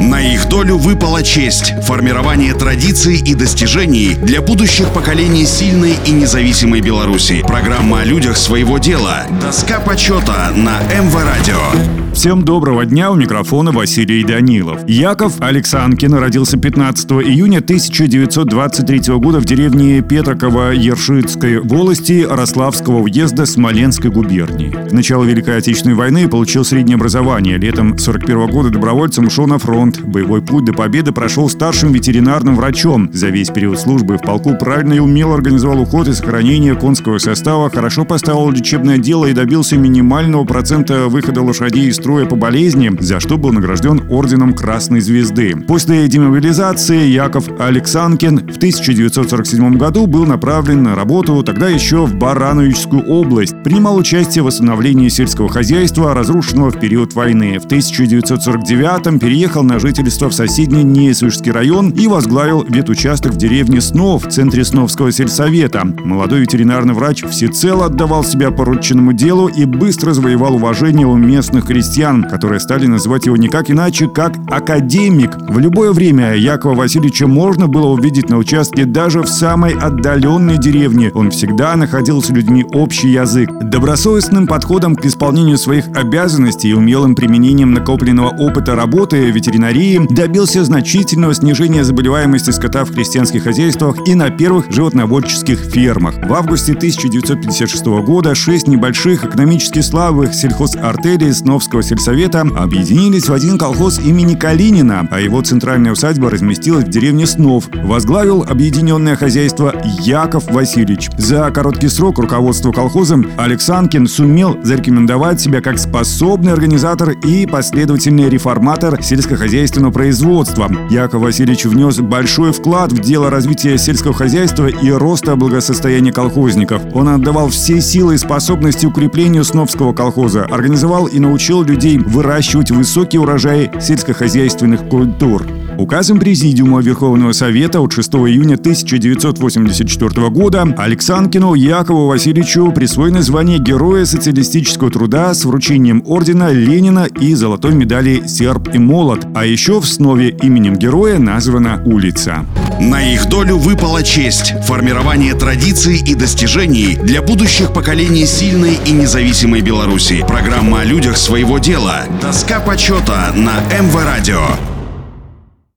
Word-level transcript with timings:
На 0.00 0.18
их 0.22 0.48
долю 0.48 0.78
выпала 0.78 1.22
честь– 1.22 1.74
формирование 1.82 2.54
традиций 2.54 3.18
и 3.18 3.34
достижений 3.34 4.14
для 4.14 4.40
будущих 4.40 4.88
поколений 4.94 5.44
сильной 5.44 5.94
и 6.06 6.10
независимой 6.12 6.80
Беларуси. 6.80 7.44
Программа 7.46 8.00
о 8.00 8.04
людях 8.04 8.38
своего 8.38 8.78
дела. 8.78 9.26
Доска 9.42 9.78
почета 9.78 10.52
на 10.56 10.80
МВ 10.98 11.14
Радио. 11.22 12.00
Всем 12.14 12.42
доброго 12.44 12.84
дня, 12.84 13.12
у 13.12 13.14
микрофона 13.14 13.70
Василий 13.72 14.24
Данилов. 14.24 14.80
Яков 14.88 15.40
Александрин 15.40 16.14
родился 16.14 16.58
15 16.58 17.12
июня 17.12 17.58
1923 17.58 19.14
года 19.14 19.38
в 19.38 19.44
деревне 19.44 20.02
Петроково 20.02 20.72
Ершитской 20.72 21.60
волости 21.60 22.26
Рославского 22.28 22.98
уезда 22.98 23.46
Смоленской 23.46 24.10
губернии. 24.10 24.70
К 24.70 24.92
началу 24.92 25.24
Великой 25.24 25.58
Отечественной 25.58 25.94
войны 25.94 26.28
получил 26.28 26.64
среднее 26.64 26.96
образование. 26.96 27.58
Летом 27.58 27.96
41 27.96 28.48
года 28.48 28.70
добровольцем 28.70 29.28
ушел 29.28 29.46
на 29.46 29.58
фронт. 29.58 29.89
Боевой 29.98 30.42
путь 30.42 30.64
до 30.64 30.72
победы 30.72 31.12
прошел 31.12 31.48
старшим 31.48 31.92
ветеринарным 31.92 32.56
врачом. 32.56 33.10
За 33.12 33.28
весь 33.28 33.48
период 33.48 33.78
службы 33.78 34.18
в 34.18 34.22
полку 34.22 34.54
правильно 34.54 34.94
и 34.94 34.98
умело 34.98 35.34
организовал 35.34 35.80
уход 35.80 36.08
и 36.08 36.12
сохранение 36.12 36.74
конского 36.74 37.18
состава, 37.18 37.70
хорошо 37.70 38.04
поставил 38.04 38.50
лечебное 38.50 38.98
дело 38.98 39.26
и 39.26 39.32
добился 39.32 39.76
минимального 39.76 40.44
процента 40.44 41.08
выхода 41.08 41.42
лошадей 41.42 41.88
из 41.88 41.96
строя 41.96 42.26
по 42.26 42.36
болезни, 42.36 42.92
за 43.00 43.20
что 43.20 43.38
был 43.38 43.52
награжден 43.52 44.02
орденом 44.10 44.54
Красной 44.54 45.00
Звезды. 45.00 45.54
После 45.66 46.06
демобилизации 46.06 47.06
Яков 47.08 47.48
Александрин 47.58 48.38
в 48.38 48.56
1947 48.56 49.76
году 49.76 50.06
был 50.06 50.26
направлен 50.26 50.82
на 50.82 50.94
работу 50.94 51.42
тогда 51.42 51.68
еще 51.68 52.06
в 52.06 52.14
Барановичскую 52.14 53.04
область. 53.06 53.60
Принимал 53.64 53.96
участие 53.96 54.42
в 54.42 54.46
восстановлении 54.46 55.08
сельского 55.08 55.48
хозяйства, 55.48 56.14
разрушенного 56.14 56.70
в 56.70 56.78
период 56.78 57.14
войны. 57.14 57.58
В 57.58 57.64
1949 57.64 59.20
переехал 59.20 59.62
на 59.62 59.79
жительство 59.80 60.28
в 60.28 60.34
соседний 60.34 60.84
Несвежский 60.84 61.52
район 61.52 61.90
и 61.90 62.06
возглавил 62.06 62.64
ветучасток 62.68 63.32
в 63.32 63.36
деревне 63.36 63.80
Снов, 63.80 64.26
в 64.26 64.30
центре 64.30 64.64
Сновского 64.64 65.12
сельсовета. 65.12 65.84
Молодой 65.84 66.40
ветеринарный 66.40 66.94
врач 66.94 67.24
всецело 67.24 67.86
отдавал 67.86 68.24
себя 68.24 68.50
порученному 68.50 69.12
делу 69.12 69.48
и 69.48 69.64
быстро 69.64 70.12
завоевал 70.12 70.54
уважение 70.54 71.06
у 71.06 71.16
местных 71.16 71.66
крестьян 71.66 72.20
которые 72.30 72.60
стали 72.60 72.86
называть 72.86 73.26
его 73.26 73.36
никак 73.36 73.70
иначе, 73.70 74.08
как 74.08 74.34
академик. 74.48 75.36
В 75.48 75.58
любое 75.58 75.92
время 75.92 76.34
Якова 76.34 76.74
Васильевича 76.74 77.26
можно 77.26 77.66
было 77.66 77.88
увидеть 77.88 78.30
на 78.30 78.38
участке 78.38 78.84
даже 78.84 79.22
в 79.22 79.28
самой 79.28 79.74
отдаленной 79.74 80.58
деревне. 80.58 81.10
Он 81.14 81.30
всегда 81.30 81.76
находил 81.76 82.22
с 82.22 82.30
людьми 82.30 82.64
общий 82.72 83.08
язык. 83.08 83.50
Добросовестным 83.62 84.46
подходом 84.46 84.96
к 84.96 85.04
исполнению 85.04 85.58
своих 85.58 85.88
обязанностей 85.94 86.68
и 86.68 86.74
умелым 86.74 87.14
применением 87.14 87.72
накопленного 87.72 88.28
опыта 88.28 88.74
работы 88.74 89.32
в 89.32 89.36
ветеринарии 89.72 90.06
добился 90.10 90.64
значительного 90.64 91.34
снижения 91.34 91.84
заболеваемости 91.84 92.50
скота 92.50 92.84
в 92.84 92.92
крестьянских 92.92 93.44
хозяйствах 93.44 93.96
и 94.06 94.14
на 94.14 94.30
первых 94.30 94.70
животноводческих 94.70 95.58
фермах. 95.58 96.14
В 96.16 96.32
августе 96.32 96.72
1956 96.72 97.84
года 98.04 98.34
шесть 98.34 98.68
небольших 98.68 99.24
экономически 99.24 99.80
слабых 99.80 100.34
сельхозартелей 100.34 101.32
Сновского 101.32 101.82
сельсовета 101.82 102.40
объединились 102.40 103.28
в 103.28 103.32
один 103.32 103.58
колхоз 103.58 103.98
имени 103.98 104.34
Калинина, 104.34 105.08
а 105.10 105.20
его 105.20 105.42
центральная 105.42 105.92
усадьба 105.92 106.30
разместилась 106.30 106.84
в 106.84 106.90
деревне 106.90 107.26
Снов. 107.26 107.68
Возглавил 107.84 108.42
объединенное 108.42 109.16
хозяйство 109.16 109.74
Яков 110.00 110.50
Васильевич. 110.50 111.10
За 111.16 111.50
короткий 111.50 111.88
срок 111.88 112.18
руководство 112.18 112.72
колхозом 112.72 113.26
Александрин 113.36 114.06
сумел 114.06 114.58
зарекомендовать 114.62 115.40
себя 115.40 115.60
как 115.60 115.78
способный 115.78 116.52
организатор 116.52 117.10
и 117.10 117.46
последовательный 117.46 118.28
реформатор 118.28 119.02
сельскохозяйственного 119.02 119.59
производства. 119.92 120.70
Яков 120.90 121.22
Васильевич 121.22 121.66
внес 121.66 121.98
большой 121.98 122.52
вклад 122.52 122.92
в 122.92 123.00
дело 123.00 123.28
развития 123.28 123.76
сельского 123.76 124.14
хозяйства 124.14 124.68
и 124.68 124.90
роста 124.90 125.36
благосостояния 125.36 126.12
колхозников. 126.12 126.82
Он 126.94 127.08
отдавал 127.08 127.50
все 127.50 127.80
силы 127.80 128.14
и 128.14 128.18
способности 128.18 128.86
укреплению 128.86 129.44
Сновского 129.44 129.92
колхоза, 129.92 130.44
организовал 130.44 131.06
и 131.06 131.18
научил 131.18 131.62
людей 131.62 131.98
выращивать 131.98 132.70
высокий 132.70 133.18
урожай 133.18 133.70
сельскохозяйственных 133.80 134.88
культур. 134.88 135.44
Указом 135.80 136.20
Президиума 136.20 136.82
Верховного 136.82 137.32
Совета 137.32 137.80
от 137.80 137.92
6 137.94 138.12
июня 138.12 138.56
1984 138.56 140.28
года 140.28 140.68
Александрину 140.76 141.54
Якову 141.54 142.06
Васильевичу 142.06 142.70
присвоено 142.70 143.22
звание 143.22 143.58
Героя 143.58 144.04
социалистического 144.04 144.90
труда 144.90 145.32
с 145.32 145.46
вручением 145.46 146.02
ордена 146.04 146.52
Ленина 146.52 147.06
и 147.06 147.34
золотой 147.34 147.74
медали 147.74 148.26
«Серб 148.26 148.68
и 148.74 148.78
молот». 148.78 149.26
А 149.34 149.46
еще 149.46 149.80
в 149.80 149.84
основе 149.84 150.28
именем 150.42 150.76
героя 150.76 151.18
названа 151.18 151.82
улица. 151.86 152.44
На 152.78 153.14
их 153.14 153.30
долю 153.30 153.56
выпала 153.56 154.02
честь– 154.02 154.52
формирование 154.66 155.32
традиций 155.32 156.02
и 156.06 156.14
достижений 156.14 156.98
для 157.02 157.22
будущих 157.22 157.72
поколений 157.72 158.26
сильной 158.26 158.78
и 158.84 158.90
независимой 158.90 159.62
Беларуси. 159.62 160.26
Программа 160.28 160.80
о 160.80 160.84
людях 160.84 161.16
своего 161.16 161.58
дела. 161.58 162.02
Доска 162.20 162.60
почета 162.60 163.32
на 163.34 163.60
МВ 163.80 163.94
Радио. 164.04 164.42